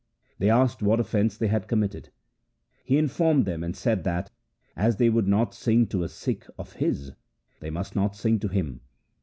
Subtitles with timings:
[0.39, 2.09] They asked what offence they had committed.
[2.83, 4.31] He informed them and said that,
[4.75, 7.11] as they would not sing to a Sikh of his,
[7.59, 8.81] they must not sing to him.